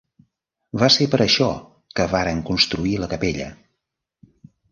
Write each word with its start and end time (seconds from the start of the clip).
Va 0.83 0.87
ser 0.93 1.05
per 1.15 1.19
això 1.25 1.49
que 1.99 2.07
varen 2.15 2.41
construir 2.49 2.97
la 3.05 3.09
capella. 3.13 3.51